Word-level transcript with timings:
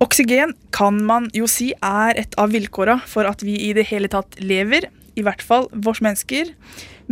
Oksygen 0.00 0.54
kan 0.72 0.96
man 1.04 1.26
jo 1.36 1.44
si 1.44 1.74
er 1.84 2.16
et 2.16 2.32
av 2.40 2.54
vilkåra 2.54 2.94
for 3.04 3.28
at 3.28 3.42
vi 3.44 3.58
i 3.66 3.74
det 3.76 3.84
hele 3.90 4.08
tatt 4.08 4.38
lever, 4.40 4.86
i 5.12 5.20
hvert 5.26 5.42
fall 5.44 5.66
vårs 5.76 6.00
mennesker. 6.00 6.54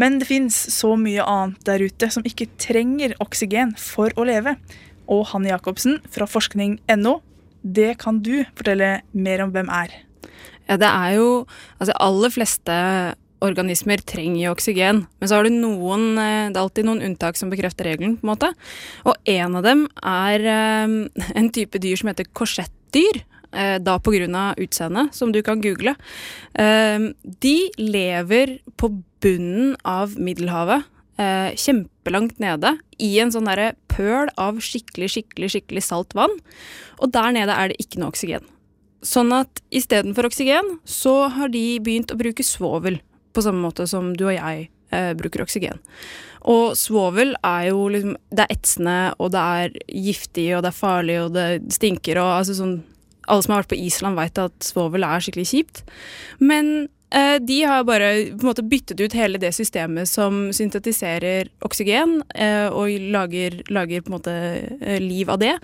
Men 0.00 0.16
det 0.16 0.30
fins 0.30 0.56
så 0.72 0.94
mye 0.96 1.20
annet 1.20 1.60
der 1.68 1.84
ute 1.84 2.08
som 2.08 2.24
ikke 2.24 2.48
trenger 2.56 3.12
oksygen 3.20 3.74
for 3.76 4.14
å 4.16 4.24
leve. 4.24 4.56
Og 5.04 5.26
Hanne 5.34 5.52
Jacobsen 5.52 5.98
fra 6.08 6.24
forskning.no, 6.24 7.18
det 7.60 7.98
kan 8.00 8.22
du 8.24 8.38
fortelle 8.56 9.02
mer 9.12 9.44
om 9.44 9.52
hvem 9.52 9.68
er. 9.68 9.92
Ja, 10.64 10.80
det 10.80 10.88
er 10.88 11.18
jo 11.18 11.28
Altså, 11.76 11.92
aller 11.92 12.32
fleste 12.32 12.74
organismer 13.44 14.00
trenger 14.00 14.46
jo 14.46 14.54
oksygen. 14.56 15.04
Men 15.20 15.28
så 15.28 15.36
har 15.36 15.44
du 15.44 15.52
noen 15.52 16.16
Det 16.16 16.56
er 16.56 16.62
alltid 16.64 16.88
noen 16.88 17.04
unntak 17.04 17.36
som 17.36 17.52
bekrefter 17.52 17.92
regelen, 17.92 18.16
på 18.16 18.26
en 18.26 18.32
måte. 18.32 18.52
Og 19.04 19.14
en 19.28 19.60
av 19.60 19.68
dem 19.68 19.86
er 20.00 20.48
en 20.48 21.52
type 21.52 21.84
dyr 21.84 22.00
som 22.00 22.10
heter 22.10 22.32
korsettdyr. 22.88 23.24
Da 23.80 23.98
pga. 23.98 24.54
utseendet, 24.58 25.14
som 25.14 25.32
du 25.32 25.42
kan 25.42 25.60
google. 25.60 25.94
De 26.54 27.70
lever 27.78 28.58
på 28.76 29.02
bunnen 29.20 29.76
av 29.84 30.18
Middelhavet. 30.18 30.84
Kjempelangt 31.56 32.38
nede. 32.38 32.78
I 32.98 33.18
en 33.20 33.32
sånn 33.32 33.46
derre 33.46 33.74
pøl 33.88 34.28
av 34.36 34.60
skikkelig, 34.60 35.08
skikkelig, 35.10 35.50
skikkelig 35.50 35.82
salt 35.82 36.14
vann. 36.14 36.30
Og 37.00 37.10
der 37.10 37.32
nede 37.32 37.52
er 37.52 37.68
det 37.68 37.80
ikke 37.80 38.00
noe 38.00 38.12
oksygen. 38.12 38.44
Sånn 39.02 39.32
at 39.32 39.62
istedenfor 39.70 40.26
oksygen, 40.26 40.78
så 40.84 41.28
har 41.28 41.48
de 41.48 41.80
begynt 41.80 42.12
å 42.12 42.18
bruke 42.18 42.42
svovel 42.44 43.00
på 43.32 43.42
samme 43.42 43.62
måte 43.62 43.86
som 43.86 44.12
du 44.16 44.26
og 44.26 44.34
jeg 44.34 44.68
eh, 44.90 45.12
bruker 45.18 45.44
oksygen. 45.44 45.80
Og 46.48 46.76
svovel 46.78 47.34
er 47.44 47.70
jo 47.70 47.88
liksom 47.92 48.14
Det 48.30 48.44
er 48.44 48.54
etsende, 48.54 48.98
og 49.18 49.32
det 49.34 49.40
er 49.40 49.80
giftig, 49.88 50.50
og 50.56 50.62
det 50.62 50.70
er 50.70 50.82
farlig, 50.82 51.18
og 51.24 51.34
det 51.34 51.48
stinker, 51.74 52.20
og 52.22 52.38
altså 52.40 52.58
sånn 52.58 52.78
Alle 53.28 53.44
som 53.44 53.52
har 53.52 53.64
vært 53.64 53.74
på 53.74 53.82
Island, 53.84 54.16
veit 54.16 54.38
at 54.40 54.64
svovel 54.64 55.04
er 55.04 55.20
skikkelig 55.20 55.50
kjipt. 55.50 55.82
Men 56.40 56.88
eh, 57.12 57.36
de 57.44 57.58
har 57.68 57.82
bare 57.84 58.30
på 58.30 58.40
en 58.40 58.48
måte 58.48 58.64
byttet 58.64 59.02
ut 59.02 59.12
hele 59.12 59.36
det 59.36 59.50
systemet 59.52 60.08
som 60.08 60.46
syntetiserer 60.56 61.50
oksygen, 61.60 62.22
eh, 62.32 62.72
og 62.72 62.88
lager, 63.12 63.58
lager, 63.68 64.00
på 64.00 64.08
en 64.08 64.16
måte 64.16 64.36
eh, 64.80 64.96
liv 65.04 65.28
av 65.28 65.42
det, 65.42 65.58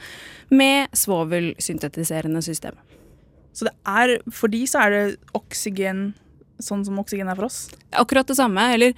med 0.52 0.92
svovelsyntetiserende 0.92 2.44
system. 2.44 2.76
Så 3.56 3.70
det 3.70 3.72
er, 3.88 4.18
for 4.28 4.52
de 4.52 4.60
så 4.68 4.84
er 4.84 4.92
det 4.92 5.32
oksygen 5.32 6.10
sånn 6.64 6.84
som 6.86 6.98
oksygen 7.00 7.30
er 7.30 7.38
for 7.38 7.48
oss? 7.48 7.66
Akkurat 7.94 8.28
det 8.30 8.38
samme. 8.38 8.66
Eller 8.74 8.94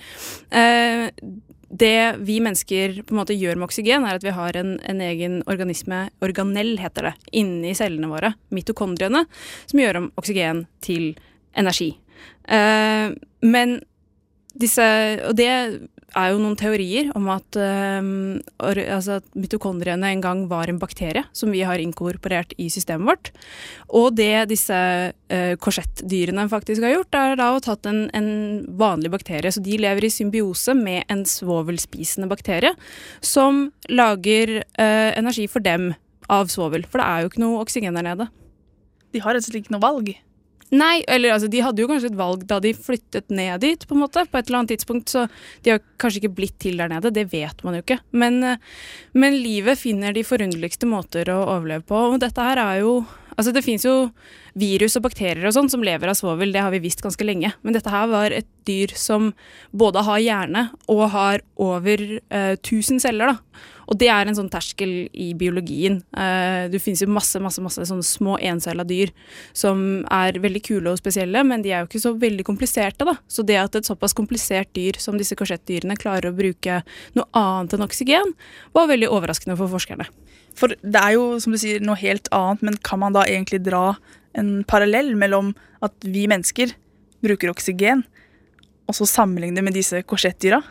eh, 0.51 1.09
det 1.69 2.17
vi 2.23 2.39
mennesker 2.43 3.01
på 3.03 3.15
en 3.15 3.21
måte 3.21 3.37
gjør 3.37 3.59
med 3.59 3.69
oksygen, 3.69 4.07
er 4.07 4.19
at 4.21 4.27
vi 4.27 4.35
har 4.37 4.59
en, 4.59 4.77
en, 4.87 5.03
egen 5.03 5.41
organisme, 5.51 6.07
organell 6.25 6.77
heter 6.81 7.11
det, 7.11 7.15
inni 7.43 7.75
cellene 7.77 8.11
våre, 8.11 8.33
mitokondriene, 8.55 9.27
som 9.67 9.83
gjør 9.83 10.01
om 10.03 10.09
oksygen 10.21 10.65
til 10.85 11.13
energi. 11.57 11.93
Eh, 12.49 13.11
men 13.47 13.79
disse 14.61 14.87
Og 15.29 15.37
det 15.39 15.51
er 16.17 16.33
jo 16.33 16.41
noen 16.41 16.57
teorier 16.59 17.11
om 17.17 17.27
at, 17.33 17.59
um, 17.59 18.39
altså 18.63 19.19
at 19.19 19.27
mitokondriene 19.37 20.15
en 20.15 20.23
gang 20.25 20.45
var 20.49 20.71
en 20.71 20.79
bakterie 20.81 21.25
som 21.37 21.53
vi 21.53 21.61
har 21.67 21.83
inkorporert 21.83 22.55
i 22.63 22.69
systemet 22.73 23.11
vårt. 23.11 23.31
Og 23.91 24.15
det 24.17 24.47
disse 24.53 24.77
uh, 24.77 25.55
korsettdyrene 25.61 26.47
faktisk 26.53 26.87
har 26.87 26.95
gjort, 26.97 27.19
er 27.21 27.37
da 27.41 27.51
å 27.53 27.61
tatt 27.65 27.89
en, 27.91 28.07
en, 28.17 28.31
vanlig 28.81 29.13
bakterie. 29.13 29.53
Så 29.53 29.61
de 29.65 29.77
lever 29.83 30.09
i 30.09 30.13
symbiose 30.13 30.77
med 30.79 31.05
en 31.13 31.27
svovelspisende 31.29 32.31
bakterie 32.31 32.73
som 33.21 33.67
lager 33.93 34.61
uh, 34.63 35.13
energi 35.13 35.47
for 35.51 35.65
dem 35.65 35.93
av 36.33 36.49
svovel. 36.53 36.87
For 36.89 37.03
det 37.03 37.09
er 37.11 37.23
jo 37.23 37.33
ikke 37.33 37.45
noe 37.45 37.65
oksygen 37.65 37.99
der 37.99 38.09
nede. 38.09 38.31
De 39.13 39.23
har 39.23 39.37
rett 39.37 39.45
og 39.45 39.51
slett 39.51 39.67
ikke 39.67 39.77
noe 39.77 39.85
valg? 39.85 40.17
Nei, 40.75 41.05
eller 41.07 41.37
altså, 41.37 41.49
de 41.51 41.61
hadde 41.63 41.83
jo 41.83 41.89
kanskje 41.91 42.11
et 42.11 42.19
valg 42.19 42.43
da 42.51 42.59
de 42.63 42.73
flyttet 42.75 43.29
ned 43.31 43.63
dit, 43.63 43.85
på 43.87 43.95
en 43.95 44.03
måte, 44.03 44.25
på 44.27 44.41
et 44.41 44.49
eller 44.49 44.63
annet 44.63 44.75
tidspunkt, 44.75 45.13
så 45.13 45.27
de 45.63 45.77
har 45.77 45.85
kanskje 46.03 46.25
ikke 46.25 46.37
blitt 46.41 46.57
til 46.63 46.81
der 46.81 46.91
nede, 46.91 47.13
det 47.15 47.29
vet 47.31 47.63
man 47.67 47.79
jo 47.79 47.85
ikke. 47.85 48.01
Men, 48.11 48.41
eh, 48.43 48.59
men 49.15 49.39
livet 49.39 49.79
finner 49.79 50.17
de 50.17 50.27
forunderligste 50.27 50.89
måter 50.91 51.31
å 51.31 51.45
overleve 51.45 51.87
på, 51.87 52.01
og 52.11 52.19
dette 52.25 52.49
her 52.49 52.63
er 52.63 52.83
jo 52.83 52.99
Altså, 53.37 53.53
det 53.53 53.65
fins 53.67 53.85
jo 53.85 53.95
virus 54.57 54.97
og 54.97 55.05
bakterier 55.05 55.45
og 55.45 55.53
sånn 55.53 55.69
som 55.73 55.85
lever 55.85 56.09
av 56.09 56.17
svovel, 56.17 56.55
det 56.55 56.63
har 56.65 56.73
vi 56.73 56.81
visst 56.87 57.05
ganske 57.05 57.25
lenge. 57.27 57.53
Men 57.63 57.77
dette 57.77 57.93
her 57.93 58.09
var 58.09 58.33
et 58.33 58.49
dyr 58.69 58.93
som 58.97 59.33
både 59.77 60.05
har 60.07 60.23
hjerne 60.25 60.69
og 60.93 61.03
har 61.13 61.45
over 61.61 62.05
eh, 62.17 62.55
1000 62.57 63.03
celler, 63.05 63.35
da. 63.35 63.65
Og 63.87 63.99
det 64.01 64.09
er 64.11 64.27
en 64.27 64.35
sånn 64.35 64.51
terskel 64.51 65.07
i 65.15 65.29
biologien. 65.39 66.01
Eh, 66.17 66.67
det 66.73 66.81
finnes 66.83 67.05
jo 67.05 67.11
masse 67.13 67.39
masse, 67.43 67.63
masse 67.63 67.87
sånne 67.87 68.07
små 68.07 68.35
encella 68.43 68.87
dyr 68.87 69.13
som 69.57 70.03
er 70.13 70.41
veldig 70.43 70.63
kule 70.67 70.91
og 70.91 71.01
spesielle, 71.01 71.45
men 71.47 71.63
de 71.63 71.73
er 71.73 71.85
jo 71.85 71.91
ikke 71.91 72.03
så 72.03 72.15
veldig 72.19 72.47
kompliserte. 72.49 73.07
da. 73.07 73.19
Så 73.29 73.47
det 73.47 73.61
at 73.61 73.79
et 73.79 73.89
såpass 73.89 74.17
komplisert 74.17 74.73
dyr 74.75 74.99
som 75.03 75.21
disse 75.21 75.39
korsettdyrene 75.39 75.99
klarer 76.01 76.33
å 76.33 76.37
bruke 76.37 76.83
noe 77.15 77.29
annet 77.37 77.77
enn 77.77 77.87
oksygen, 77.87 78.35
var 78.75 78.91
veldig 78.91 79.13
overraskende 79.13 79.59
for 79.61 79.71
forskerne. 79.71 80.09
For 80.57 80.73
det 80.81 81.01
er 81.01 81.17
jo 81.17 81.37
som 81.43 81.53
du 81.53 81.61
sier, 81.61 81.83
noe 81.85 81.99
helt 82.01 82.31
annet, 82.35 82.65
men 82.65 82.79
kan 82.87 83.03
man 83.03 83.17
da 83.17 83.27
egentlig 83.29 83.61
dra 83.67 83.99
en 84.37 84.63
parallell 84.69 85.15
mellom 85.19 85.53
at 85.85 85.95
vi 86.05 86.25
mennesker 86.31 86.73
bruker 87.25 87.53
oksygen, 87.53 88.05
og 88.87 88.97
så 88.97 89.09
sammenligne 89.09 89.65
med 89.65 89.77
disse 89.77 90.01
korsettdyra? 90.07 90.63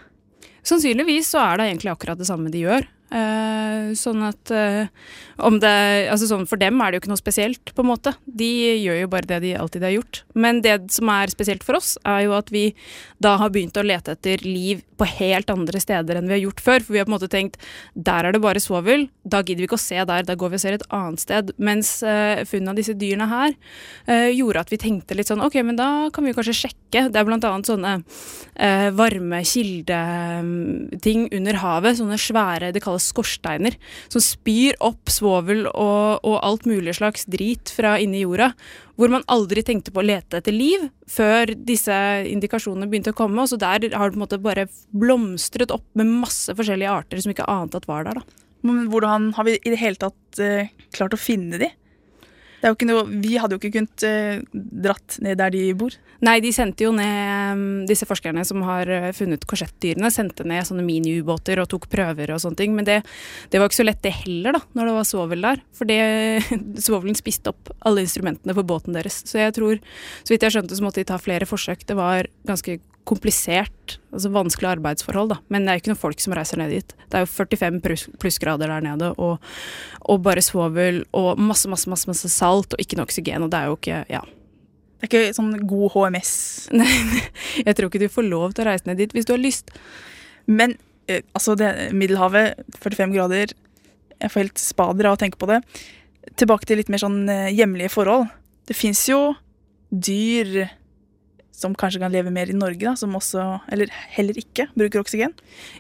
Sannsynligvis 0.66 1.30
så 1.34 1.44
er 1.44 1.60
det 1.60 1.70
egentlig 1.70 1.92
akkurat 1.94 2.18
det 2.18 2.28
samme 2.30 2.50
de 2.54 2.64
gjør. 2.66 2.88
Uh, 3.14 3.94
sånn 3.94 4.24
at 4.26 4.50
uh, 4.50 4.88
om 5.46 5.60
det 5.62 5.70
Altså 6.10 6.26
sånn 6.26 6.48
for 6.50 6.58
dem 6.58 6.80
er 6.82 6.90
det 6.90 6.98
jo 6.98 7.02
ikke 7.04 7.12
noe 7.12 7.22
spesielt, 7.22 7.70
på 7.78 7.84
en 7.84 7.90
måte. 7.92 8.16
De 8.26 8.48
gjør 8.82 9.04
jo 9.04 9.10
bare 9.12 9.30
det 9.30 9.38
de 9.44 9.52
alltid 9.60 9.86
har 9.86 9.94
gjort. 9.94 10.22
Men 10.34 10.64
det 10.66 10.74
som 10.96 11.12
er 11.14 11.30
spesielt 11.30 11.64
for 11.64 11.78
oss, 11.78 11.94
er 12.02 12.24
jo 12.26 12.34
at 12.38 12.50
vi 12.54 12.66
da 13.22 13.36
har 13.40 13.52
begynt 13.54 13.78
å 13.78 13.86
lete 13.86 14.16
etter 14.16 14.42
liv 14.46 14.82
på 14.98 15.08
helt 15.20 15.52
andre 15.52 15.80
steder 15.82 16.18
enn 16.18 16.30
vi 16.30 16.38
har 16.38 16.44
gjort 16.48 16.64
før. 16.66 16.86
For 16.86 16.96
vi 16.96 17.02
har 17.02 17.08
på 17.08 17.14
en 17.14 17.18
måte 17.18 17.30
tenkt 17.32 17.60
der 17.94 18.26
er 18.26 18.36
det 18.36 18.42
bare 18.44 18.64
svovel, 18.64 19.08
da 19.24 19.44
gidder 19.44 19.64
vi 19.64 19.70
ikke 19.70 19.80
å 19.80 19.86
se 19.86 20.00
der, 20.02 20.26
da 20.26 20.38
går 20.40 20.54
vi 20.54 20.60
og 20.60 20.64
ser 20.64 20.80
et 20.80 20.88
annet 20.96 21.22
sted. 21.22 21.54
Mens 21.62 21.94
uh, 22.02 22.42
funnet 22.48 22.74
av 22.74 22.80
disse 22.80 22.98
dyrene 22.98 23.30
her 23.30 23.56
gjorde 24.36 24.62
at 24.62 24.72
vi 24.72 24.78
tenkte 24.80 25.16
litt 25.18 25.30
sånn 25.30 25.44
ok, 25.44 25.56
men 25.66 25.78
da 25.78 25.88
kan 26.14 26.24
vi 26.24 26.32
jo 26.32 26.38
kanskje 26.38 26.56
sjekke. 26.58 27.08
Det 27.12 27.20
er 27.20 27.28
blant 27.28 27.46
annet 27.48 27.68
sånne 27.68 27.94
varme 28.96 29.40
kildeting 29.46 31.26
under 31.36 31.60
havet, 31.60 31.98
sånne 32.00 32.20
svære 32.22 32.72
det 32.76 32.84
kalles 32.84 32.95
kalles 32.96 33.12
skorsteiner, 33.12 33.76
som 34.08 34.24
spyr 34.24 34.76
opp 34.80 35.10
svovel 35.10 35.68
og, 35.68 36.24
og 36.24 36.40
alt 36.42 36.66
mulig 36.66 36.96
slags 36.96 37.26
drit 37.28 37.70
fra 37.70 37.98
inni 38.00 38.24
jorda. 38.24 38.54
Hvor 38.96 39.12
man 39.12 39.26
aldri 39.28 39.64
tenkte 39.64 39.92
på 39.92 40.00
å 40.00 40.08
lete 40.08 40.40
etter 40.40 40.56
liv 40.56 40.88
før 41.08 41.52
disse 41.56 41.94
indikasjonene 42.30 42.88
begynte 42.88 43.12
å 43.12 43.18
komme. 43.18 43.42
Og 43.44 43.52
så 43.52 43.60
der 43.60 43.92
har 43.92 44.10
det 44.10 44.16
på 44.16 44.20
en 44.20 44.24
måte 44.24 44.40
bare 44.42 44.68
blomstret 44.96 45.72
opp 45.72 45.86
med 45.94 46.08
masse 46.24 46.56
forskjellige 46.56 46.92
arter 46.92 47.22
som 47.22 47.34
ikke 47.34 47.50
ante 47.50 47.78
at 47.78 47.88
var 47.88 48.08
der. 48.08 48.22
da. 48.22 48.44
Men 48.66 48.88
hvordan 48.90 49.34
har 49.36 49.46
vi 49.46 49.60
i 49.60 49.74
det 49.74 49.82
hele 49.82 50.00
tatt 50.00 50.40
uh, 50.40 50.72
klart 50.96 51.14
å 51.14 51.20
finne 51.20 51.60
de? 51.62 51.70
Noe, 52.64 53.04
vi 53.22 53.36
hadde 53.38 53.56
jo 53.56 53.60
ikke 53.60 53.74
kunnet 53.76 54.06
uh, 54.08 54.40
dratt 54.54 55.18
ned 55.24 55.40
der 55.42 55.54
de 55.54 55.64
bor. 55.78 55.94
Nei, 56.26 56.38
de 56.42 56.52
sendte 56.56 56.86
jo 56.86 56.94
ned 56.96 57.54
um, 57.54 57.66
Disse 57.90 58.08
forskerne 58.08 58.46
som 58.48 58.64
har 58.66 58.90
uh, 58.90 59.10
funnet 59.16 59.46
korsettdyrene, 59.50 60.10
sendte 60.14 60.48
ned 60.48 60.66
sånne 60.68 60.86
miniubåter 60.86 61.62
og 61.62 61.70
tok 61.72 61.90
prøver 61.92 62.34
og 62.34 62.42
sånne 62.42 62.62
ting. 62.62 62.74
Men 62.78 62.88
det, 62.88 63.02
det, 63.52 63.62
var 63.62 63.70
ikke 63.70 63.82
så 63.82 63.88
lett 63.88 64.02
det 64.06 64.16
heller, 64.24 64.58
da, 64.58 64.64
når 64.78 64.90
det 64.90 64.98
var 64.98 65.10
svovel 65.12 65.48
der. 65.50 65.64
For 65.76 65.90
det, 65.90 66.00
svovelen 66.86 67.20
spiste 67.20 67.54
opp 67.54 67.74
alle 67.86 68.06
instrumentene 68.06 68.58
på 68.58 68.66
båten 68.66 68.98
deres. 68.98 69.22
Så 69.30 69.42
jeg 69.42 69.56
tror, 69.58 69.80
så 70.24 70.36
vidt 70.36 70.48
jeg 70.48 70.58
skjønte, 70.58 70.78
så 70.78 70.86
måtte 70.86 71.04
de 71.04 71.10
ta 71.12 71.22
flere 71.22 71.50
forsøk. 71.50 71.86
Det 71.86 71.98
var 72.00 72.32
ganske 72.48 72.80
komplisert, 73.06 73.98
altså 74.14 74.32
vanskelig 74.34 74.72
arbeidsforhold, 74.76 75.30
da. 75.36 75.38
Men 75.54 75.66
det 75.66 75.72
er 75.72 75.78
jo 75.78 75.84
ikke 75.84 75.92
noen 75.92 76.02
folk 76.02 76.22
som 76.24 76.34
reiser 76.38 76.60
ned 76.60 76.72
dit. 76.74 76.96
Det 77.12 77.20
er 77.20 77.26
jo 77.26 77.32
45 77.32 78.16
plussgrader 78.22 78.72
der 78.72 78.86
nede, 78.86 79.12
og, 79.22 79.44
og, 80.02 80.24
bare 80.26 80.44
svovel 80.46 81.04
og 81.16 81.42
masse, 81.42 81.70
masse, 81.72 81.90
masse, 81.92 82.10
masse 82.10 82.32
salt 82.34 82.74
og 82.74 82.82
ikke 82.82 82.98
noe 82.98 83.06
oksygen, 83.06 83.46
og 83.46 83.54
det 83.54 83.62
er 83.62 83.72
jo 83.72 83.78
ikke 83.80 84.02
Ja. 84.14 84.24
Det 84.96 85.10
er 85.10 85.28
ikke 85.28 85.36
sånn 85.36 85.68
god 85.68 85.92
HMS? 85.94 86.32
Nei, 86.80 86.88
jeg 87.60 87.76
tror 87.76 87.92
ikke 87.92 88.02
du 88.02 88.10
får 88.10 88.26
lov 88.26 88.56
til 88.56 88.64
å 88.64 88.70
reise 88.72 88.88
ned 88.88 88.98
dit 89.02 89.12
hvis 89.14 89.28
du 89.28 89.36
har 89.36 89.44
lyst. 89.44 89.74
Men 90.48 90.78
eh, 91.12 91.22
altså, 91.36 91.54
det, 91.60 91.92
Middelhavet, 91.94 92.64
45 92.80 93.14
grader 93.14 93.52
Jeg 93.52 94.32
får 94.32 94.42
helt 94.46 94.62
spader 94.64 95.10
av 95.10 95.18
å 95.18 95.20
tenke 95.22 95.38
på 95.38 95.50
det. 95.52 95.60
Tilbake 96.40 96.66
til 96.66 96.80
litt 96.80 96.90
mer 96.90 97.04
sånn 97.04 97.28
eh, 97.30 97.52
hjemlige 97.54 97.92
forhold. 97.94 98.32
Det 98.66 98.78
fins 98.80 99.04
jo 99.12 99.36
dyr 99.92 100.64
som 101.56 101.76
kanskje 101.78 102.02
kan 102.04 102.14
leve 102.14 102.34
mer 102.34 102.52
i 102.52 102.58
Norge, 102.58 102.84
da, 102.84 102.96
som 103.00 103.16
også, 103.18 103.44
eller 103.72 103.92
heller 104.16 104.38
ikke, 104.40 104.68
bruker 104.78 105.02
oksygen? 105.02 105.36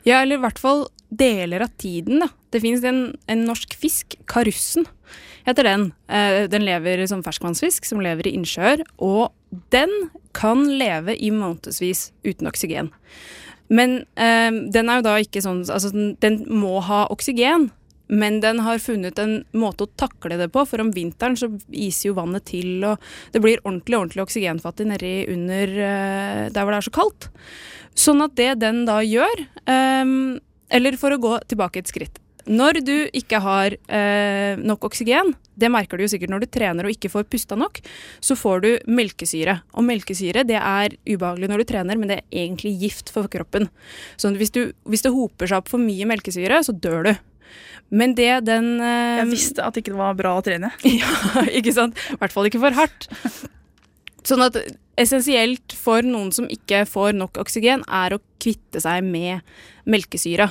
Ja, 0.07 0.22
eller 0.22 0.39
i 0.39 0.44
hvert 0.45 0.62
fall 0.62 0.86
deler 1.16 1.66
av 1.66 1.74
tiden, 1.81 2.24
da. 2.24 2.30
Det 2.54 2.62
finnes 2.63 2.86
en, 2.88 3.01
en 3.31 3.45
norsk 3.48 3.75
fisk, 3.77 4.16
karussen 4.31 4.88
heter 5.45 5.68
den. 5.68 5.89
Eh, 6.10 6.45
den 6.50 6.66
lever 6.66 7.06
som 7.10 7.24
ferskvannsfisk, 7.25 7.86
som 7.86 8.01
lever 8.04 8.30
i 8.30 8.36
innsjøer, 8.38 8.86
og 8.98 9.33
den 9.75 9.92
kan 10.36 10.66
leve 10.80 11.16
i 11.16 11.31
månedsvis 11.31 12.10
uten 12.25 12.50
oksygen. 12.50 12.92
Men 13.68 14.04
eh, 14.16 14.51
den 14.74 14.89
er 14.89 15.00
jo 15.00 15.07
da 15.07 15.16
ikke 15.24 15.42
sånn 15.42 15.63
Altså, 15.63 15.89
den 16.21 16.44
må 16.54 16.78
ha 16.86 17.06
oksygen 17.10 17.71
men 18.07 18.40
den 18.44 18.62
har 18.66 18.81
funnet 18.84 19.19
en 19.22 19.40
måte 19.57 19.86
å 19.86 19.94
takle 19.98 20.38
det 20.40 20.50
på, 20.54 20.66
for 20.69 20.84
om 20.84 20.92
vinteren 20.96 21.38
så 21.40 21.50
iser 21.72 22.12
jo 22.12 22.18
vannet 22.19 22.46
til, 22.50 22.78
og 22.86 23.02
det 23.34 23.42
blir 23.44 23.63
ordentlig 23.63 24.00
ordentlig 24.00 24.25
oksygenfattig 24.25 24.90
nedi 24.90 25.16
under 25.34 25.74
uh, 25.80 26.44
der 26.54 26.62
hvor 26.62 26.75
det 26.75 26.81
er 26.81 26.90
så 26.90 26.96
kaldt. 27.00 27.30
Sånn 27.96 28.22
at 28.25 28.36
det 28.38 28.52
den 28.60 28.84
da 28.90 29.00
gjør 29.06 29.46
um, 29.72 30.36
Eller 30.68 30.98
for 31.00 31.16
å 31.16 31.19
gå 31.22 31.38
tilbake 31.48 31.80
et 31.80 31.88
skritt. 31.88 32.18
Når 32.46 32.80
du 32.86 32.96
ikke 33.16 33.40
har 33.42 33.74
uh, 33.74 34.60
nok 34.62 34.86
oksygen, 34.90 35.31
det 35.57 35.72
merker 35.74 35.98
du 35.98 36.04
jo 36.06 36.10
sikkert 36.12 36.34
når 36.34 36.44
du 36.44 36.52
trener 36.54 36.86
og 36.86 36.94
ikke 36.94 37.10
får 37.10 37.25
pusta 37.31 37.57
nok, 37.57 37.80
så 38.22 38.38
får 38.38 38.62
du 38.62 38.69
melkesyre. 38.92 39.57
Og 39.74 39.88
melkesyre 39.88 40.44
det 40.46 40.60
er 40.60 40.98
ubehagelig 41.07 41.50
når 41.50 41.63
du 41.63 41.69
trener, 41.72 41.98
men 41.98 42.12
det 42.12 42.19
er 42.19 42.44
egentlig 42.44 42.75
gift 42.84 43.10
for 43.13 43.31
kroppen. 43.31 43.69
Så 44.22 44.30
hvis, 44.38 44.54
du, 44.54 44.75
hvis 44.86 45.06
det 45.06 45.16
hoper 45.16 45.50
seg 45.50 45.63
opp 45.63 45.72
for 45.72 45.81
mye 45.81 46.06
melkesyre, 46.10 46.62
så 46.68 46.75
dør 46.75 47.10
du. 47.10 47.16
Men 47.94 48.15
det 48.18 48.31
den 48.47 48.80
uh, 48.81 49.21
Jeg 49.21 49.30
visste 49.30 49.65
at 49.65 49.75
det 49.75 49.86
ikke 49.86 49.97
var 49.97 50.15
bra 50.18 50.33
å 50.39 50.45
trene. 50.45 50.71
ja, 51.01 51.12
ikke 51.51 51.75
sant? 51.75 52.00
I 52.15 52.19
hvert 52.21 52.33
fall 52.33 52.50
ikke 52.50 52.63
for 52.63 52.77
hardt. 52.77 53.07
Sånn 54.25 54.42
at 54.42 54.57
essensielt 55.00 55.75
for 55.77 56.06
noen 56.06 56.31
som 56.33 56.47
ikke 56.51 56.83
får 56.89 57.13
nok 57.18 57.38
oksygen, 57.44 57.83
er 57.86 58.15
å 58.15 58.21
kvitte 58.42 58.81
seg 58.81 59.03
med 59.06 59.44
melkesyra. 59.89 60.50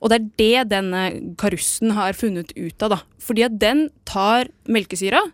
Og 0.00 0.12
det 0.12 0.18
er 0.18 0.28
det 0.42 0.66
denne 0.76 1.04
karussen 1.40 1.94
har 1.96 2.16
funnet 2.18 2.52
ut 2.54 2.86
av, 2.86 2.96
da. 2.96 3.00
Fordi 3.22 3.46
at 3.48 3.56
den 3.60 3.88
tar 4.08 4.52
melkesyra, 4.70 5.24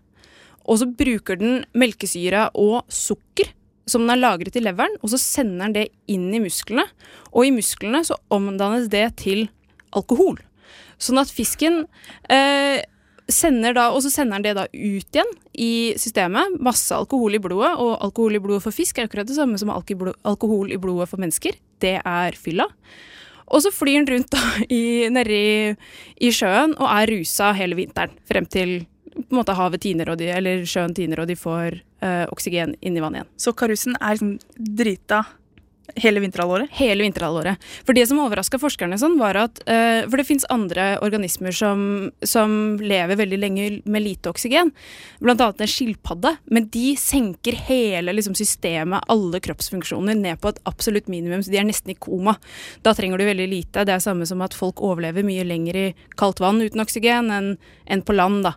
og 0.63 0.79
så 0.79 0.87
bruker 0.87 1.41
den 1.41 1.65
melkesyra 1.75 2.49
og 2.55 2.87
sukker 2.93 3.51
som 3.91 4.05
den 4.05 4.15
er 4.15 4.23
lagret 4.23 4.57
i 4.57 4.63
leveren, 4.63 4.95
og 5.03 5.11
så 5.11 5.19
sender 5.19 5.67
den 5.67 5.75
det 5.77 5.87
inn 6.15 6.31
i 6.31 6.41
musklene. 6.43 6.87
Og 7.35 7.49
i 7.49 7.55
musklene 7.55 8.05
så 8.07 8.17
omdannes 8.33 8.87
det 8.93 9.09
til 9.25 9.49
alkohol. 9.93 10.39
Sånn 11.03 11.21
at 11.23 11.33
fisken 11.35 11.85
eh, 12.31 12.83
sender 13.33 13.75
da, 13.77 13.89
Og 13.95 14.03
så 14.05 14.11
sender 14.13 14.39
den 14.39 14.47
det 14.47 14.55
da 14.59 14.67
ut 14.67 15.17
igjen 15.17 15.33
i 15.53 15.95
systemet. 16.01 16.59
Masse 16.63 16.95
alkohol 16.97 17.37
i 17.37 17.43
blodet, 17.43 17.75
og 17.79 17.97
alkohol 18.05 18.37
i 18.37 18.43
blodet 18.43 18.65
for 18.65 18.75
fisk 18.75 18.99
er 18.99 19.09
akkurat 19.09 19.29
det 19.29 19.39
samme 19.39 19.59
som 19.61 19.73
alkohol 19.73 20.73
i 20.73 20.81
blodet 20.81 21.09
for 21.11 21.23
mennesker. 21.23 21.59
Det 21.83 21.99
er 21.99 22.39
fylla. 22.39 22.69
Og 23.53 23.61
så 23.65 23.73
flyr 23.75 24.01
den 24.01 24.09
rundt 24.09 24.33
da 24.33 24.43
i, 24.73 25.09
nedi 25.13 25.75
i 26.23 26.33
sjøen 26.33 26.77
og 26.79 26.89
er 26.89 27.13
rusa 27.13 27.53
hele 27.57 27.77
vinteren. 27.79 28.15
Frem 28.29 28.49
til 28.49 28.83
på 29.13 29.27
en 29.27 29.43
måte 29.43 29.57
havet 29.57 29.83
tiner 29.85 30.09
og 30.09 30.17
de, 30.21 30.31
eller 30.33 30.63
sjøen 30.69 30.95
tiner 30.97 31.21
og 31.21 31.29
de 31.29 31.37
får 31.37 31.77
øh, 31.77 32.25
oksygen 32.33 32.73
inn 32.81 32.97
i 32.97 33.03
vannet 33.05 33.21
igjen. 33.23 33.33
Så 33.45 33.53
karusen 33.53 33.99
er 33.99 34.17
liksom 34.17 34.39
drita 34.57 35.21
Hele 35.97 36.21
vinterhalvåret? 36.21 36.71
Hele 36.73 37.03
vinterhalvåret. 37.03 37.61
For 37.85 37.93
det 37.97 38.07
som 38.09 38.21
overraska 38.23 38.57
forskerne 38.63 38.97
sånn, 39.01 39.19
var 39.21 39.37
at 39.37 39.59
uh, 39.67 40.07
For 40.09 40.17
det 40.21 40.27
fins 40.29 40.47
andre 40.53 40.95
organismer 41.05 41.53
som, 41.57 41.83
som, 42.25 42.55
lever 42.81 43.19
veldig 43.19 43.39
lenge 43.41 43.67
med 43.85 44.05
lite 44.05 44.31
oksygen. 44.33 44.73
Blant 45.21 45.43
annet 45.43 45.65
en 45.67 45.73
skilpadde. 45.73 46.37
Men 46.55 46.71
de 46.73 46.95
senker 47.01 47.59
hele 47.69 48.15
liksom, 48.17 48.37
systemet, 48.39 49.05
alle 49.13 49.43
kroppsfunksjoner, 49.43 50.17
ned 50.19 50.41
på 50.41 50.55
et 50.55 50.63
absolutt 50.69 51.11
minimum. 51.13 51.43
Så 51.45 51.53
de 51.53 51.61
er 51.61 51.69
nesten 51.69 51.93
i 51.93 51.99
koma. 51.99 52.39
Da 52.87 52.95
trenger 52.97 53.21
du 53.21 53.29
veldig 53.29 53.51
lite. 53.51 53.85
Det 53.85 53.97
er 53.97 54.05
samme 54.05 54.29
som 54.29 54.43
at 54.47 54.57
folk 54.57 54.81
overlever 54.81 55.27
mye 55.27 55.45
lenger 55.47 55.79
i 55.79 55.87
kaldt 56.17 56.41
vann 56.43 56.63
uten 56.63 56.83
oksygen 56.83 57.33
enn, 57.35 57.57
enn 57.91 58.07
på 58.07 58.17
land. 58.17 58.47
da. 58.49 58.57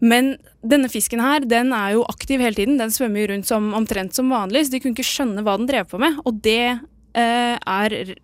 Men 0.00 0.34
denne 0.66 0.90
fisken 0.92 1.22
her, 1.24 1.46
den 1.48 1.72
er 1.76 1.94
jo 1.96 2.04
aktiv 2.10 2.42
hele 2.42 2.58
tiden. 2.58 2.76
Den 2.80 2.92
svømmer 2.92 3.22
jo 3.22 3.30
rundt 3.32 3.48
som, 3.48 3.72
omtrent 3.76 4.16
som 4.16 4.32
vanlig, 4.32 4.66
så 4.66 4.76
de 4.76 4.82
kunne 4.84 4.96
ikke 4.96 5.08
skjønne 5.08 5.44
hva 5.46 5.56
den 5.60 5.68
drev 5.70 5.88
på 5.90 6.00
med. 6.02 6.18
Og 6.28 6.40
det 6.44 6.60
eh, 6.66 7.56
er 7.56 8.16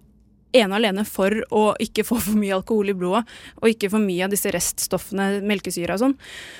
ene 0.53 0.75
og 0.75 0.79
alene 0.79 1.05
for 1.09 1.35
å 1.55 1.63
ikke 1.81 2.05
få 2.07 2.19
for 2.21 2.39
mye 2.39 2.55
alkohol 2.57 2.93
i 2.93 2.97
blodet, 2.97 3.25
og 3.61 3.71
ikke 3.73 3.91
for 3.93 4.05
mye 4.05 4.27
av 4.27 4.33
disse 4.35 4.53
reststoffene, 4.53 5.41
melkesyra 5.49 5.97
og 5.97 6.03
sånn. 6.05 6.17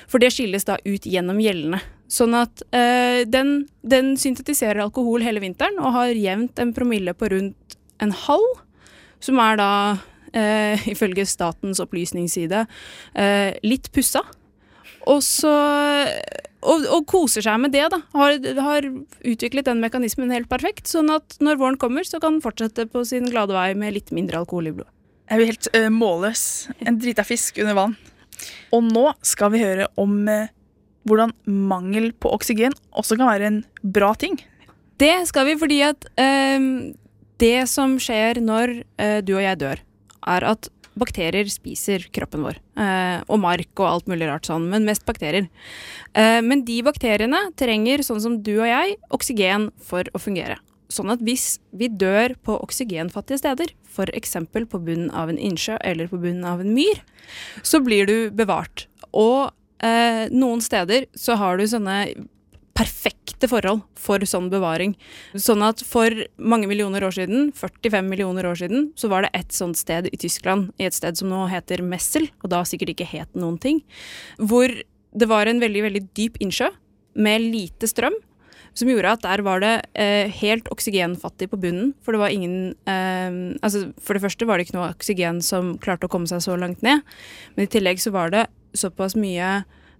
For 0.09 0.23
det 0.23 0.33
skilles 0.33 0.65
da 0.67 0.79
ut 0.81 1.07
gjennom 1.09 1.41
gjellene. 1.43 1.81
Sånn 2.11 2.35
at 2.37 2.63
eh, 2.75 3.23
den, 3.29 3.67
den, 3.81 4.13
syntetiserer 4.21 4.83
alkohol 4.83 5.25
hele 5.25 5.41
vinteren 5.43 5.79
og 5.81 5.95
har 5.95 6.13
jevnt 6.17 6.61
en 6.61 6.73
promille 6.75 7.15
på 7.17 7.29
rundt 7.33 7.77
en 8.03 8.13
halv, 8.25 8.61
som 9.23 9.39
er 9.41 9.59
da, 9.61 9.71
eh, 10.33 10.87
ifølge 10.93 11.25
statens 11.29 11.81
opplysningsside, 11.83 12.65
eh, 13.13 13.51
litt 13.65 13.91
pussa. 13.93 14.25
Og 15.11 15.19
så 15.25 15.51
og, 16.63 16.85
og, 16.87 17.03
koser 17.09 17.43
seg 17.45 17.59
med 17.61 17.73
det, 17.75 17.83
da. 17.91 17.99
Har, 18.15 18.37
har, 18.65 18.87
utviklet 19.27 19.67
den 19.67 19.81
mekanismen 19.83 20.31
helt 20.33 20.49
perfekt. 20.51 20.87
Sånn 20.91 21.11
at 21.13 21.37
når 21.43 21.59
våren 21.61 21.79
kommer, 21.81 22.07
så 22.07 22.21
kan 22.23 22.37
den 22.37 22.45
fortsette 22.45 22.87
på 22.91 23.03
sin 23.07 23.29
glade 23.31 23.55
vei 23.55 23.71
med 23.77 23.95
litt 23.97 24.13
mindre 24.15 24.41
alkohol 24.41 24.71
i 24.71 24.75
blodet. 24.75 24.91
Jeg 25.31 25.39
blir 25.39 25.51
helt 25.53 25.69
uh, 25.75 25.89
målløs. 25.93 26.43
En 26.83 26.99
drita 27.01 27.25
fisk 27.27 27.59
under 27.63 27.77
vann. 27.77 27.95
Og 28.75 28.83
nå 28.85 29.05
skal 29.25 29.53
vi 29.53 29.63
høre 29.63 29.87
om 29.99 30.17
uh, 30.27 30.51
hvordan 31.07 31.33
mangel 31.47 32.11
på 32.15 32.31
oksygen 32.35 32.75
også 32.95 33.17
kan 33.19 33.31
være 33.31 33.49
en 33.49 33.61
bra 33.83 34.13
ting. 34.19 34.37
Det 35.01 35.15
skal 35.27 35.47
vi 35.49 35.59
fordi 35.59 35.79
at 35.87 36.07
uh, 36.19 36.67
det 37.43 37.57
som 37.71 37.97
skjer 37.99 38.39
når 38.43 38.77
du 39.25 39.33
og 39.33 39.41
jeg 39.41 39.57
dør, 39.59 39.79
er 40.31 40.45
at 40.47 40.69
bakterier 40.99 41.49
spiser 41.51 42.05
kroppen 42.13 42.43
vår. 42.45 42.59
Eh, 42.79 43.23
og 43.27 43.41
mark 43.43 43.71
og 43.79 43.87
alt 43.89 44.11
mulig 44.11 44.27
rart 44.29 44.49
sånn, 44.49 44.67
men 44.71 44.87
mest 44.87 45.05
bakterier. 45.07 45.49
Eh, 46.13 46.39
men 46.45 46.63
de 46.67 46.81
bakteriene 46.85 47.45
trenger, 47.59 48.05
sånn 48.05 48.21
som 48.23 48.37
du 48.45 48.55
og 48.59 48.69
jeg, 48.69 48.97
oksygen 49.13 49.71
for 49.83 50.07
å 50.13 50.21
fungere. 50.21 50.59
Sånn 50.93 51.09
at 51.13 51.23
hvis 51.25 51.57
vi 51.73 51.89
dør 51.89 52.35
på 52.45 52.59
oksygenfattige 52.61 53.41
steder, 53.41 53.73
f.eks. 53.93 54.37
på 54.53 54.81
bunnen 54.81 55.09
av 55.15 55.31
en 55.31 55.39
innsjø 55.41 55.79
eller 55.81 56.09
på 56.11 56.19
bunnen 56.21 56.45
av 56.45 56.61
en 56.61 56.73
myr, 56.75 57.01
så 57.65 57.81
blir 57.81 58.09
du 58.09 58.17
bevart. 58.35 58.87
Og 59.13 59.49
eh, 59.85 60.29
noen 60.33 60.61
steder 60.61 61.07
så 61.17 61.37
har 61.39 61.57
du 61.57 61.65
sånne 61.69 61.97
perfekte 62.77 63.47
forhold 63.49 63.83
for 63.99 64.23
sånn 64.27 64.49
bevaring. 64.51 64.95
Sånn 65.37 65.63
at 65.65 65.83
for 65.85 66.13
mange 66.41 66.69
millioner 66.69 67.05
år 67.05 67.15
siden, 67.15 67.51
45 67.57 68.09
millioner 68.09 68.47
år 68.49 68.57
siden, 68.63 68.89
så 68.99 69.09
var 69.11 69.25
det 69.25 69.33
et 69.37 69.53
sånt 69.53 69.77
sted 69.79 70.09
i 70.09 70.19
Tyskland, 70.19 70.71
i 70.81 70.87
et 70.89 70.97
sted 70.97 71.19
som 71.19 71.29
nå 71.31 71.45
heter 71.51 71.85
Messel, 71.85 72.29
og 72.41 72.51
da 72.53 72.63
sikkert 72.67 72.95
ikke 72.95 73.09
het 73.13 73.31
noen 73.37 73.59
ting, 73.61 73.83
hvor 74.41 74.73
det 75.13 75.29
var 75.29 75.49
en 75.49 75.61
veldig, 75.61 75.85
veldig 75.85 76.05
dyp 76.17 76.39
innsjø 76.41 76.71
med 77.13 77.45
lite 77.53 77.89
strøm. 77.89 78.15
Som 78.73 78.89
gjorde 78.89 79.11
at 79.13 79.21
der 79.21 79.43
var 79.45 79.61
det 79.61 79.73
eh, 80.01 80.31
helt 80.33 80.65
oksygenfattig 80.73 81.51
på 81.51 81.59
bunnen. 81.61 81.91
For 82.01 82.15
det 82.15 82.23
var 82.23 82.33
ingen 82.33 82.73
eh, 82.89 83.53
altså 83.61 83.91
For 84.01 84.17
det 84.17 84.23
første 84.23 84.47
var 84.49 84.57
det 84.57 84.65
ikke 84.65 84.79
noe 84.79 84.89
oksygen 84.89 85.43
som 85.45 85.75
klarte 85.77 86.09
å 86.09 86.09
komme 86.09 86.25
seg 86.25 86.41
så 86.41 86.57
langt 86.57 86.81
ned. 86.81 87.05
Men 87.53 87.67
i 87.67 87.69
tillegg 87.69 88.01
så 88.01 88.09
var 88.15 88.33
det 88.33 88.47
såpass 88.73 89.13
mye 89.13 89.59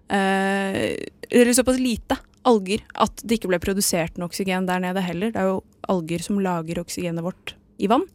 eh, 0.09 0.97
Eller 1.29 1.53
såpass 1.53 1.77
lite 1.77 2.17
alger 2.47 2.83
at 3.01 3.23
det 3.23 3.39
ikke 3.39 3.51
ble 3.51 3.62
produsert 3.63 4.17
noe 4.17 4.31
oksygen 4.31 4.67
der 4.69 4.81
nede 4.83 5.03
heller. 5.03 5.33
Det 5.33 5.41
er 5.41 5.51
jo 5.51 5.62
alger 5.91 6.23
som 6.25 6.41
lager 6.43 6.81
oksygenet 6.83 7.25
vårt 7.25 7.55
i 7.81 7.89
vann. 7.91 8.05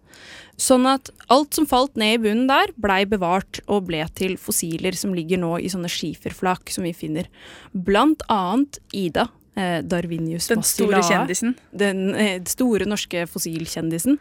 Sånn 0.58 0.88
at 0.90 1.10
alt 1.30 1.54
som 1.54 1.68
falt 1.70 1.94
ned 2.00 2.16
i 2.16 2.22
bunnen 2.24 2.48
der, 2.50 2.72
blei 2.80 3.04
bevart 3.06 3.60
og 3.70 3.86
ble 3.90 4.02
til 4.18 4.34
fossiler 4.40 4.96
som 4.98 5.14
ligger 5.14 5.38
nå 5.38 5.54
i 5.62 5.70
sånne 5.70 5.90
skiferflak 5.92 6.72
som 6.74 6.86
vi 6.86 6.94
finner. 6.96 7.28
Blant 7.72 8.24
annet 8.32 8.80
Ida, 8.96 9.28
eh, 9.58 9.80
Darwinius 9.82 10.48
Den 10.50 10.64
store 10.66 11.02
kjendisen. 11.02 11.56
Den 11.70 12.14
eh, 12.14 12.38
store 12.48 12.86
norske 12.88 13.26
fossilkjendisen 13.30 14.18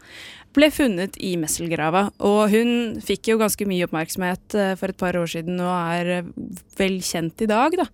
ble 0.57 0.69
funnet 0.73 1.17
i 1.21 1.33
Messelgrava. 1.39 2.07
Og 2.25 2.53
hun 2.53 2.71
fikk 3.05 3.31
jo 3.31 3.37
ganske 3.41 3.67
mye 3.69 3.85
oppmerksomhet 3.87 4.57
eh, 4.57 4.73
for 4.79 4.93
et 4.93 4.99
par 4.99 5.17
år 5.19 5.29
siden 5.31 5.59
og 5.61 5.71
er 5.73 6.11
eh, 6.17 6.29
vel 6.79 6.99
kjent 7.05 7.45
i 7.45 7.49
dag, 7.49 7.77
da. 7.77 7.87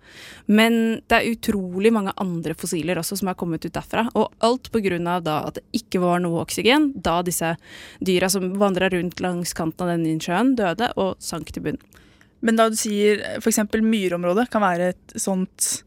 Men 0.48 0.80
det 1.10 1.20
er 1.20 1.32
utrolig 1.34 1.94
mange 1.96 2.16
andre 2.22 2.56
fossiler 2.58 3.02
også 3.02 3.20
som 3.20 3.32
er 3.32 3.40
kommet 3.40 3.66
ut 3.66 3.74
derfra. 3.76 4.06
Og 4.20 4.32
alt 4.44 4.72
av 4.74 5.24
da 5.26 5.40
at 5.50 5.60
det 5.60 5.66
ikke 5.84 6.02
var 6.04 6.22
noe 6.24 6.44
oksygen 6.44 6.92
da 6.96 7.22
disse 7.26 7.56
dyra 8.00 8.30
som 8.32 8.54
vandra 8.60 8.90
rundt 8.94 9.20
langs 9.24 9.54
kanten 9.58 9.86
av 9.86 9.94
denne 9.96 10.14
innsjøen, 10.14 10.56
døde 10.60 10.92
og 10.98 11.16
sank 11.24 11.52
til 11.52 11.68
bunnen. 11.68 12.02
Men 12.44 12.58
da 12.60 12.68
du 12.68 12.76
sier 12.76 13.22
f.eks. 13.40 13.62
myrområdet 13.80 14.50
kan 14.52 14.64
være 14.64 14.92
et 14.92 15.14
sånt 15.20 15.84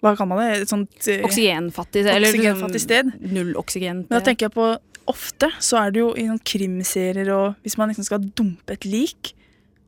hva 0.00 0.14
kan 0.16 0.30
man 0.30 0.40
det? 0.40 0.50
Et 0.62 0.70
sånt 0.70 1.08
uh, 1.08 1.26
Oksygenfattig, 1.28 2.06
oksygenfattig 2.08 2.80
sted. 2.82 3.10
Null 3.20 3.52
oksygen. 3.60 4.06
Men 4.08 4.16
da 4.16 4.22
tenker 4.24 4.48
jeg 4.48 4.56
på 4.56 4.70
ofte 5.10 5.50
så 5.62 5.80
er 5.80 5.94
det 5.94 6.02
jo 6.02 6.10
i 6.14 6.26
noen 6.28 6.40
krimserier 6.46 7.30
og 7.34 7.60
hvis 7.64 7.76
man 7.80 7.90
liksom 7.90 8.06
skal 8.06 8.22
dumpe 8.36 8.76
et 8.76 8.86
lik 8.86 9.32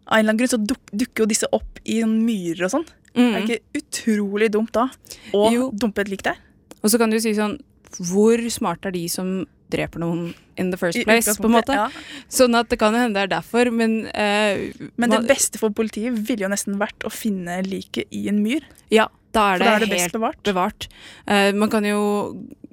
Av 0.02 0.18
en 0.18 0.24
eller 0.24 0.32
annen 0.32 0.40
grunn 0.40 0.50
så 0.50 0.58
duk, 0.58 0.80
dukker 0.90 1.22
jo 1.22 1.30
disse 1.30 1.48
opp 1.54 1.78
i 1.86 2.00
sånn 2.02 2.16
myrer 2.26 2.64
og 2.66 2.72
sånn. 2.72 2.86
Mm. 3.14 3.28
Er 3.28 3.34
det 3.36 3.42
ikke 3.44 3.82
utrolig 3.82 4.48
dumt 4.52 4.72
da 4.74 4.88
å 5.36 5.44
jo. 5.54 5.68
dumpe 5.78 6.02
et 6.02 6.10
lik 6.10 6.24
der? 6.26 6.40
Og 6.82 6.90
så 6.90 6.98
kan 7.00 7.12
du 7.12 7.20
si 7.22 7.34
sånn 7.36 7.54
Hvor 8.00 8.40
smarte 8.50 8.90
er 8.90 8.96
de 8.96 9.04
som 9.12 9.30
dreper 9.72 10.02
noen 10.02 10.32
in 10.60 10.72
the 10.72 10.76
first 10.80 10.98
place, 11.06 11.36
på 11.38 11.48
en 11.48 11.54
måte? 11.54 11.76
Ja. 11.76 11.86
Sånn 12.32 12.58
at 12.58 12.68
det 12.72 12.80
kan 12.82 12.96
hende 12.98 13.14
det 13.16 13.28
er 13.28 13.32
derfor, 13.38 13.70
men 13.72 14.02
uh, 14.10 14.90
Men 15.00 15.14
det 15.14 15.22
beste 15.30 15.60
for 15.62 15.72
politiet 15.72 16.18
ville 16.18 16.44
jo 16.44 16.52
nesten 16.52 16.80
vært 16.82 17.06
å 17.06 17.12
finne 17.14 17.60
liket 17.64 18.10
i 18.12 18.26
en 18.32 18.42
myr. 18.44 18.66
Ja, 18.92 19.06
da 19.32 19.46
er 19.52 19.62
det, 19.62 19.66
da 19.66 19.74
er 19.76 19.84
det 19.84 20.00
helt 20.00 20.16
bevart. 20.16 20.42
bevart. 20.46 20.88
Uh, 21.26 21.50
man 21.56 21.72
kan 21.72 21.86
jo 21.88 22.02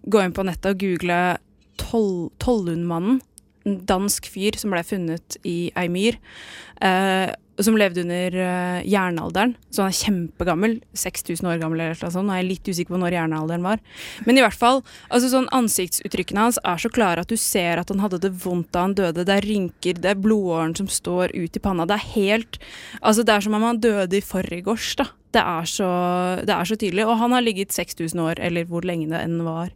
gå 0.10 0.24
inn 0.24 0.36
på 0.36 0.46
nettet 0.48 0.74
og 0.74 0.84
google 0.84 1.20
Tollundmannen, 1.80 3.22
dansk 3.90 4.30
fyr 4.32 4.58
som 4.60 4.74
ble 4.74 4.84
funnet 4.88 5.40
i 5.48 5.60
ei 5.78 5.88
myr. 5.92 6.20
Eh, 6.82 7.30
som 7.64 7.78
levde 7.78 8.04
under 8.06 8.36
uh, 8.36 8.80
jernalderen. 8.88 9.56
Så 9.70 9.84
han 9.84 9.92
er 9.92 9.98
kjempegammel. 9.98 10.78
6000 10.98 11.50
år 11.50 11.60
gammel 11.62 11.82
eller 11.84 11.98
noe 12.00 12.14
sånt. 12.14 12.28
Nå 12.28 12.36
er 12.36 12.42
jeg 12.42 12.50
litt 12.50 12.72
usikker 12.72 12.96
på 12.96 13.02
når 13.02 13.18
jernalderen 13.18 13.66
var. 13.66 13.84
Men 14.28 14.40
i 14.40 14.44
hvert 14.44 14.58
fall, 14.60 14.82
altså 15.12 15.32
sånn 15.34 15.50
ansiktsuttrykkene 15.56 16.48
hans 16.48 16.60
er 16.64 16.82
så 16.82 16.92
klare 16.94 17.26
at 17.26 17.32
du 17.32 17.38
ser 17.40 17.82
at 17.82 17.92
han 17.92 18.04
hadde 18.04 18.22
det 18.24 18.34
vondt 18.46 18.72
da 18.76 18.86
han 18.88 18.96
døde. 18.98 19.28
Det 19.28 19.36
er 19.36 19.48
rynker, 19.48 20.00
det 20.00 20.14
er 20.14 20.24
blodåren 20.24 20.76
som 20.80 20.90
står 20.92 21.36
ut 21.36 21.60
i 21.60 21.64
panna. 21.64 21.88
Det 21.90 22.00
er 22.00 22.12
helt 22.16 22.62
Altså, 23.04 23.24
det 23.24 23.34
er 23.34 23.44
som 23.44 23.56
om 23.58 23.66
han 23.66 23.80
døde 23.84 24.18
i 24.18 24.24
forgårs, 24.24 24.94
da. 25.00 25.10
Det 25.36 25.42
er, 25.44 25.68
så, 25.70 25.88
det 26.48 26.54
er 26.56 26.66
så 26.66 26.78
tydelig. 26.80 27.04
Og 27.06 27.20
han 27.20 27.36
har 27.36 27.44
ligget 27.46 27.76
6000 27.76 28.22
år, 28.24 28.40
eller 28.42 28.66
hvor 28.70 28.86
lenge 28.88 29.12
det 29.12 29.20
enn 29.22 29.44
var, 29.46 29.70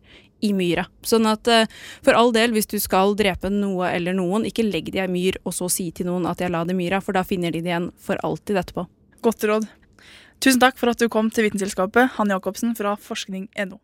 i 0.44 0.52
myra. 0.56 0.86
Sånn 1.08 1.28
at 1.30 1.48
uh, 1.52 1.64
for 2.06 2.18
all 2.20 2.34
del, 2.36 2.54
hvis 2.56 2.70
du 2.70 2.78
skal 2.84 3.16
drepe 3.20 3.52
noe 3.54 3.92
eller 3.94 4.18
noen, 4.18 4.48
ikke 4.50 4.66
legg 4.68 4.92
det 4.92 5.02
i 5.02 5.06
ei 5.06 5.12
myr 5.12 5.40
og 5.44 5.56
så 5.56 5.70
si 5.72 5.90
til 5.96 6.10
noen 6.12 6.28
at 6.30 6.44
jeg 6.44 6.54
la 6.54 6.66
det 6.68 6.76
i 6.76 6.82
myra, 6.82 7.02
for 7.04 7.16
da 7.16 7.26
finner 7.28 7.54
de 7.54 7.64
det 7.64 7.72
igjen 7.72 7.90
for 8.02 8.20
alltid 8.28 8.60
etterpå. 8.64 8.88
Godt 9.24 9.48
råd. 9.50 9.70
Tusen 10.44 10.60
takk 10.60 10.76
for 10.80 10.92
at 10.92 11.00
du 11.00 11.08
kom 11.12 11.32
til 11.32 11.48
Vitenselskapet, 11.48 12.18
Hanne 12.18 12.36
Jacobsen 12.36 12.76
fra 12.76 12.98
forskning.no. 13.00 13.80